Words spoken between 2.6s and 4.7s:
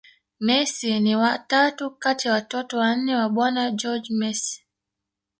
wanne wa bwana Jorge Mesi